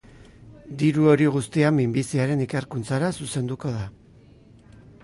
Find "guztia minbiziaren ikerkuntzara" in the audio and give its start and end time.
1.35-3.13